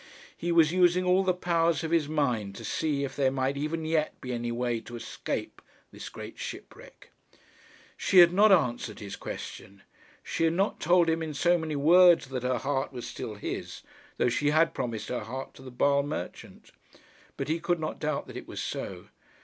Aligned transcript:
He 0.35 0.51
was 0.51 0.71
using 0.71 1.03
all 1.03 1.21
the 1.23 1.31
powers 1.31 1.83
of 1.83 1.91
his 1.91 2.09
mind 2.09 2.55
to 2.55 2.65
see 2.65 3.03
if 3.03 3.15
there 3.15 3.29
might 3.29 3.55
even 3.55 3.85
yet 3.85 4.19
be 4.19 4.33
any 4.33 4.51
way 4.51 4.79
to 4.79 4.95
escape 4.95 5.61
this 5.91 6.09
great 6.09 6.39
shipwreck. 6.39 7.11
She 7.95 8.17
had 8.17 8.33
not 8.33 8.51
answered 8.51 8.97
his 8.97 9.15
question. 9.15 9.83
She 10.23 10.45
had 10.45 10.53
not 10.53 10.79
told 10.79 11.07
him 11.07 11.21
in 11.21 11.35
so 11.35 11.55
many 11.55 11.75
words 11.75 12.29
that 12.29 12.41
her 12.41 12.57
heart 12.57 12.91
was 12.91 13.05
still 13.05 13.35
his, 13.35 13.83
though 14.17 14.27
she 14.29 14.49
had 14.49 14.73
promised 14.73 15.09
her 15.09 15.23
hand 15.25 15.53
to 15.53 15.61
the 15.61 15.69
Basle 15.69 16.01
merchant. 16.01 16.71
But 17.37 17.47
he 17.47 17.59
could 17.59 17.79
not 17.79 17.99
doubt 17.99 18.25
that 18.25 18.37
it 18.37 18.47
was 18.47 18.59
so. 18.59 19.09